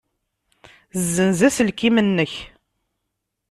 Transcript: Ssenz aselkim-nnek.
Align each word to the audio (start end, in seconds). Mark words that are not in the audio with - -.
Ssenz 1.01 1.39
aselkim-nnek. 1.47 2.33